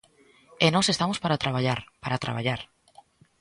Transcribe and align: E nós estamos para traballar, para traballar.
E 0.65 0.67
nós 0.75 0.87
estamos 0.93 1.17
para 1.23 1.41
traballar, 1.43 1.79
para 2.03 2.21
traballar. 2.23 2.61